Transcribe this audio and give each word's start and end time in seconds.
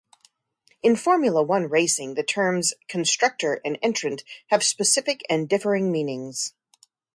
In 0.81 0.95
Formula 0.95 1.43
One 1.43 1.65
racing 1.69 2.15
the 2.15 2.23
terms 2.23 2.73
"constructor" 2.87 3.61
and 3.63 3.77
"entrant" 3.83 4.23
have 4.47 4.63
specific 4.63 5.21
and 5.29 5.47
differing 5.47 5.91
meanings. 5.91 6.55